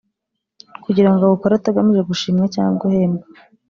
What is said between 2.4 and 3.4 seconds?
cyangwa guhembwa